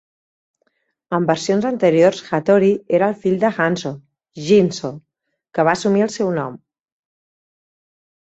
En 1.15 1.25
versions 1.31 1.65
anteriors, 1.69 2.21
Hattori 2.37 2.71
era 2.99 3.09
el 3.13 3.17
fill 3.25 3.35
de 3.43 3.51
Hanzo, 3.57 3.91
Shinzo, 4.45 4.91
que 5.59 5.67
va 5.69 5.75
assumir 5.79 6.05
el 6.07 6.13
seu 6.15 6.31
nom. 6.39 6.57